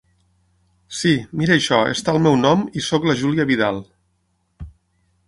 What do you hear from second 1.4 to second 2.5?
mira això està al meu